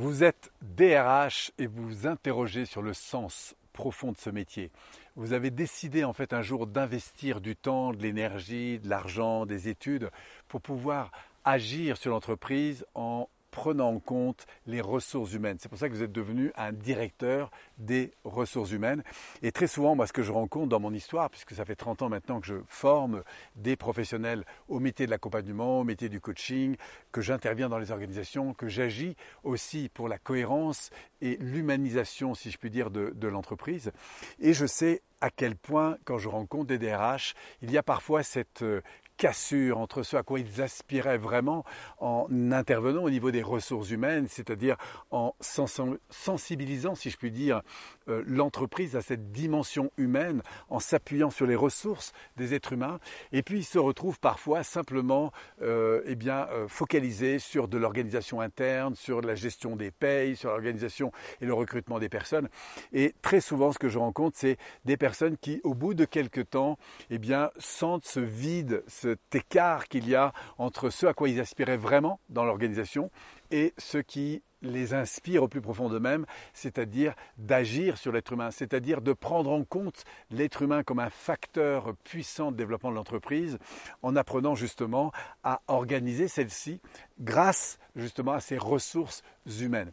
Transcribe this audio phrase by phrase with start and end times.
[0.00, 4.70] Vous êtes DRH et vous vous interrogez sur le sens profond de ce métier.
[5.16, 9.68] Vous avez décidé en fait un jour d'investir du temps, de l'énergie, de l'argent, des
[9.68, 10.12] études
[10.46, 11.10] pour pouvoir
[11.44, 15.56] agir sur l'entreprise en prenant en compte les ressources humaines.
[15.60, 19.02] C'est pour ça que vous êtes devenu un directeur des ressources humaines.
[19.42, 22.02] Et très souvent, moi, ce que je rencontre dans mon histoire, puisque ça fait 30
[22.02, 23.22] ans maintenant que je forme
[23.56, 26.76] des professionnels au métier de l'accompagnement, au métier du coaching,
[27.12, 30.90] que j'interviens dans les organisations, que j'agis aussi pour la cohérence
[31.20, 33.92] et l'humanisation, si je puis dire, de, de l'entreprise.
[34.38, 38.22] Et je sais à quel point, quand je rencontre des DRH, il y a parfois
[38.22, 38.80] cette euh,
[39.18, 41.64] cassure entre ce à quoi ils aspiraient vraiment
[41.98, 44.76] en intervenant au niveau des ressources humaines, c'est-à-dire
[45.10, 47.60] en sensibilisant, si je puis dire,
[48.08, 53.00] euh, l'entreprise à cette dimension humaine, en s'appuyant sur les ressources des êtres humains,
[53.32, 58.40] et puis ils se retrouvent parfois simplement euh, eh bien, euh, focalisés sur de l'organisation
[58.40, 61.07] interne, sur la gestion des payes, sur l'organisation
[61.40, 62.48] et le recrutement des personnes.
[62.92, 66.50] Et très souvent, ce que je rencontre, c'est des personnes qui, au bout de quelques
[66.50, 66.78] temps,
[67.10, 71.28] eh bien, sentent ce vide, ce cet écart qu'il y a entre ce à quoi
[71.28, 73.10] ils aspiraient vraiment dans l'organisation
[73.50, 79.00] et ce qui les inspire au plus profond d'eux-mêmes, c'est-à-dire d'agir sur l'être humain, c'est-à-dire
[79.00, 83.58] de prendre en compte l'être humain comme un facteur puissant de développement de l'entreprise,
[84.02, 85.12] en apprenant justement
[85.44, 86.80] à organiser celle-ci
[87.20, 89.22] grâce justement à ses ressources
[89.60, 89.92] humaines.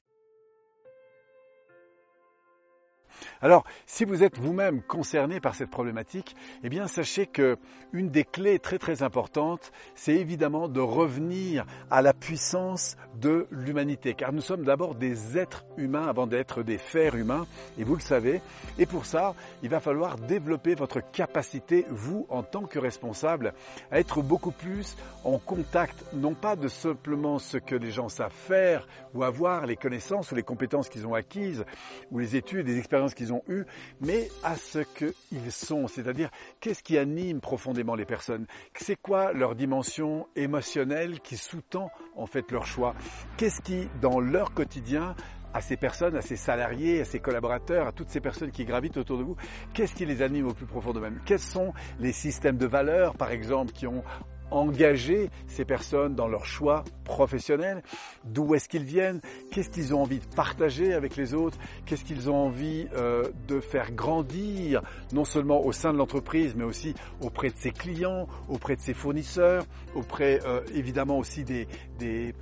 [3.42, 7.58] Alors, si vous êtes vous-même concerné par cette problématique, eh bien, sachez que
[7.94, 14.14] une des clés très très importantes, c'est évidemment de revenir à la puissance de l'humanité,
[14.14, 17.46] car nous sommes d'abord des êtres humains avant d'être des fers humains,
[17.78, 18.42] et vous le savez.
[18.78, 23.54] Et pour ça, il va falloir développer votre capacité, vous, en tant que responsable,
[23.92, 28.32] à être beaucoup plus en contact, non pas de simplement ce que les gens savent
[28.32, 31.66] faire ou avoir, les connaissances ou les compétences qu'ils ont acquises,
[32.12, 33.66] ou les études, les expériences qu'ils ont eues,
[34.02, 39.56] mais à ce qu'ils sont, c'est-à-dire qu'est-ce qui anime profondément les personnes, c'est quoi leur
[39.56, 42.96] dimension émotionnelle qui sous-tend en fait leur choix,
[43.38, 45.16] qu'est-ce qui dans leur quotidien
[45.54, 48.98] à ces personnes, à ces salariés, à ces collaborateurs, à toutes ces personnes qui gravitent
[48.98, 49.38] autour de vous,
[49.74, 51.22] qu'est-ce qui les anime au plus profond d'eux-mêmes?
[51.26, 54.04] Quels sont les systèmes de valeurs, par exemple, qui ont
[54.52, 57.84] engager ces personnes dans leur choix professionnel,
[58.24, 62.30] d'où est-ce qu'ils viennent, qu'est-ce qu'ils ont envie de partager avec les autres, qu'est-ce qu'ils
[62.30, 64.82] ont envie euh, de faire grandir,
[65.14, 68.94] non seulement au sein de l'entreprise, mais aussi auprès de ses clients, auprès de ses
[68.94, 71.68] fournisseurs, auprès euh, évidemment aussi des,
[72.00, 72.34] des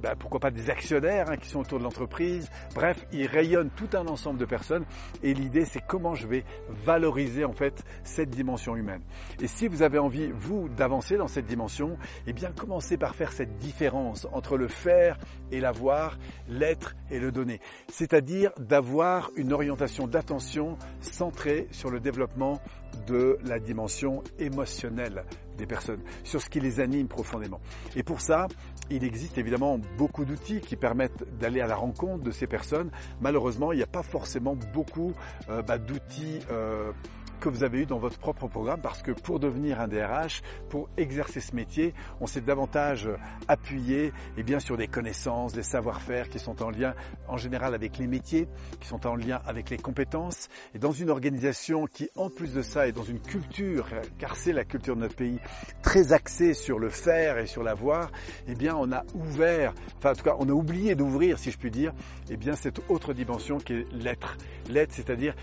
[0.00, 2.48] bah, pourquoi pas des actionnaires hein, qui sont autour de l'entreprise.
[2.74, 4.84] Bref, il rayonne tout un ensemble de personnes
[5.22, 6.44] et l'idée c'est comment je vais
[6.84, 9.02] valoriser en fait cette dimension humaine.
[9.40, 13.32] Et si vous avez envie, vous, d'avancer dans cette dimension, eh bien commencez par faire
[13.32, 15.18] cette différence entre le faire
[15.50, 17.60] et l'avoir, l'être et le donner.
[17.88, 22.60] C'est-à-dire d'avoir une orientation d'attention centrée sur le développement
[23.06, 25.24] de la dimension émotionnelle
[25.56, 27.60] des personnes, sur ce qui les anime profondément.
[27.96, 28.48] Et pour ça,
[28.90, 32.90] il existe évidemment beaucoup d'outils qui permettent d'aller à la rencontre de ces personnes.
[33.20, 35.12] Malheureusement, il n'y a pas forcément beaucoup
[35.48, 36.92] euh, bah, d'outils euh,
[37.40, 40.88] que vous avez eu dans votre propre programme parce que pour devenir un DRH, pour
[40.96, 43.08] exercer ce métier, on s'est davantage
[43.48, 46.94] appuyé et eh bien, sur des connaissances, des savoir-faire qui sont en lien
[47.28, 48.48] en général avec les métiers,
[48.80, 50.48] qui sont en lien avec les compétences.
[50.74, 53.86] Et dans une organisation qui, en plus de ça, est dans une culture,
[54.18, 55.38] car c'est la culture de notre pays,
[55.82, 58.10] très axée sur le faire et sur l'avoir,
[58.46, 61.58] eh bien, on a ouvert, enfin, en tout cas, on a oublié d'ouvrir, si je
[61.58, 61.92] puis dire,
[62.30, 64.36] eh bien, cette autre dimension qui est l'être.
[64.68, 65.34] L'être, c'est-à-dire,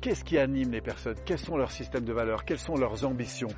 [0.00, 1.16] qu'est-ce qui anime les personnes?
[1.38, 3.48] Sont leurs systèmes de valeurs, quelles sont leurs ambitions,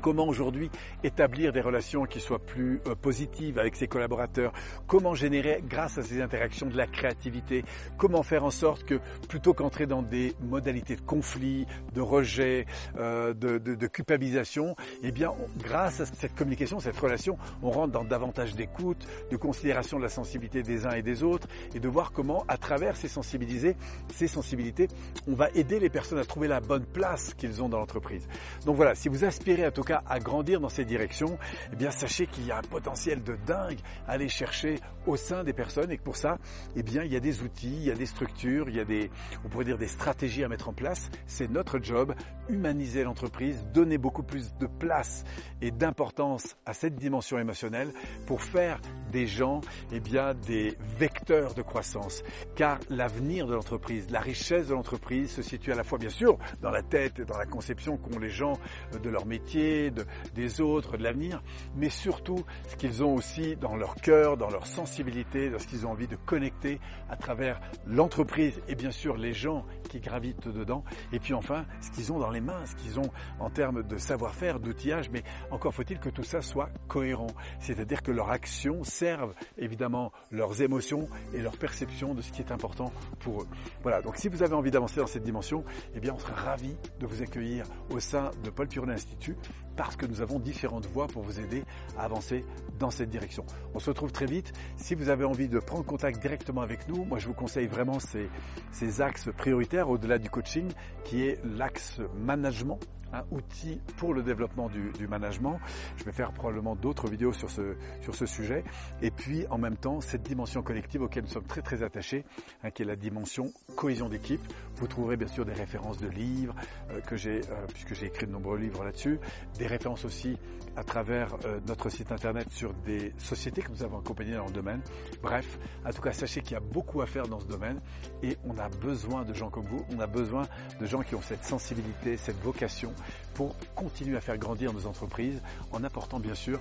[0.00, 0.70] Comment aujourd'hui
[1.04, 4.52] établir des relations qui soient plus euh, positives avec ses collaborateurs?
[4.86, 7.64] Comment générer, grâce à ces interactions, de la créativité?
[7.98, 12.66] Comment faire en sorte que, plutôt qu'entrer dans des modalités de conflit, de rejet,
[12.98, 18.54] euh, de, culpabilisation, eh bien, grâce à cette communication, cette relation, on rentre dans davantage
[18.54, 22.44] d'écoute, de considération de la sensibilité des uns et des autres, et de voir comment,
[22.48, 23.76] à travers ces sensibilités,
[24.14, 24.88] ces sensibilités,
[25.26, 28.26] on va aider les personnes à trouver la bonne place qu'ils ont dans l'entreprise.
[28.64, 31.38] Donc voilà, si vous aspirez à tout à grandir dans ces directions,
[31.72, 34.76] eh bien sachez qu'il y a un potentiel de dingue à aller chercher
[35.06, 36.38] au sein des personnes et que pour ça,
[36.76, 38.84] eh bien il y a des outils, il y a des structures, il y a
[38.84, 39.10] des,
[39.44, 41.10] on pourrait dire des stratégies à mettre en place.
[41.26, 42.14] C'est notre job,
[42.48, 45.24] humaniser l'entreprise, donner beaucoup plus de place
[45.60, 47.92] et d'importance à cette dimension émotionnelle
[48.26, 49.60] pour faire des gens,
[49.92, 52.22] eh bien des vecteurs de croissance.
[52.54, 56.38] Car l'avenir de l'entreprise, la richesse de l'entreprise se situe à la fois bien sûr
[56.60, 58.58] dans la tête et dans la conception qu'ont les gens
[59.02, 60.04] de leur métier, métier,
[60.34, 61.42] des autres, de l'avenir,
[61.76, 65.86] mais surtout ce qu'ils ont aussi dans leur cœur, dans leur sensibilité, dans ce qu'ils
[65.86, 70.84] ont envie de connecter à travers l'entreprise et bien sûr les gens qui gravitent dedans.
[71.12, 73.96] Et puis enfin, ce qu'ils ont dans les mains, ce qu'ils ont en termes de
[73.96, 77.28] savoir-faire, d'outillage, mais encore faut-il que tout ça soit cohérent.
[77.58, 82.52] C'est-à-dire que leurs actions servent évidemment leurs émotions et leur perception de ce qui est
[82.52, 83.48] important pour eux.
[83.82, 86.76] Voilà, donc si vous avez envie d'avancer dans cette dimension, eh bien on sera ravis
[86.98, 89.36] de vous accueillir au sein de Paul Pironet Institut
[89.76, 91.64] parce que nous avons différentes voies pour vous aider
[91.98, 92.44] à avancer
[92.78, 93.44] dans cette direction.
[93.74, 94.52] On se retrouve très vite.
[94.76, 97.98] Si vous avez envie de prendre contact directement avec nous, moi je vous conseille vraiment
[98.00, 100.68] ces, axes prioritaires au-delà du coaching
[101.04, 102.78] qui est l'axe management
[103.12, 105.58] un outil pour le développement du, du management.
[105.96, 108.64] Je vais faire probablement d'autres vidéos sur ce, sur ce sujet.
[109.02, 112.24] Et puis en même temps, cette dimension collective auquel nous sommes très très attachés,
[112.62, 114.40] hein, qui est la dimension cohésion d'équipe.
[114.76, 116.54] Vous trouverez bien sûr des références de livres
[116.90, 119.18] euh, que j'ai, euh, puisque j'ai écrit de nombreux livres là-dessus,
[119.58, 120.36] des références aussi
[120.76, 124.52] à travers euh, notre site internet sur des sociétés que nous avons accompagnées dans le
[124.52, 124.80] domaine.
[125.22, 127.80] Bref, en tout cas, sachez qu'il y a beaucoup à faire dans ce domaine
[128.22, 130.42] et on a besoin de gens comme vous, on a besoin
[130.80, 132.92] de gens qui ont cette sensibilité, cette vocation
[133.34, 135.40] pour continuer à faire grandir nos entreprises
[135.72, 136.60] en apportant bien sûr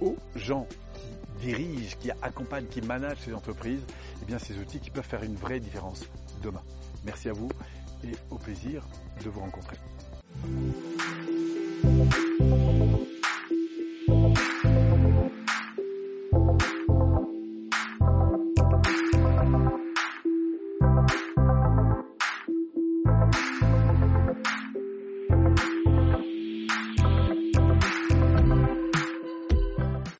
[0.00, 3.82] aux gens qui dirigent, qui accompagnent, qui managent ces entreprises,
[4.22, 6.04] eh bien ces outils qui peuvent faire une vraie différence
[6.42, 6.62] demain.
[7.04, 7.50] Merci à vous
[8.04, 8.82] et au plaisir
[9.22, 9.76] de vous rencontrer.